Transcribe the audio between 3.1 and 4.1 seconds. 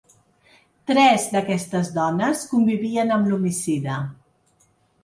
amb l’homicida.